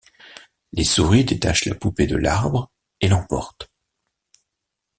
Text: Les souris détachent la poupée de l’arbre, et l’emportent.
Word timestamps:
Les 0.73 0.83
souris 0.83 1.25
détachent 1.25 1.65
la 1.65 1.75
poupée 1.75 2.07
de 2.07 2.15
l’arbre, 2.17 2.71
et 3.01 3.07
l’emportent. 3.07 3.69